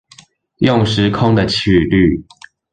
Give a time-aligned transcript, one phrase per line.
[0.57, 2.25] 用時空的曲率